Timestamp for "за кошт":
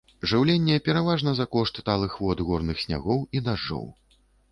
1.39-1.75